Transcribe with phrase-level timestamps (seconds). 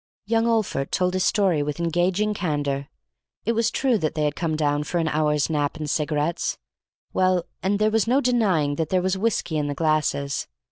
[0.25, 2.87] Young Olphert told his story with engaging candor.
[3.45, 6.57] It was true that they had come down for an hour's Nap and cigarettes;
[7.13, 10.47] well, and there was no denying that there was whiskey in the glasses.